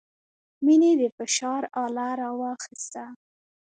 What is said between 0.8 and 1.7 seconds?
د فشار